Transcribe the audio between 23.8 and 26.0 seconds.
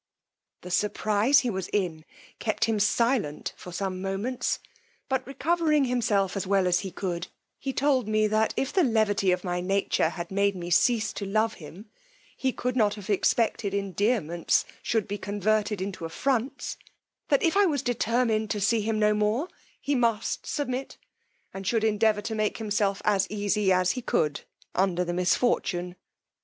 he could under the misfortune.